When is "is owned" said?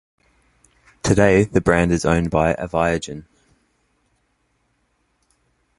1.91-2.31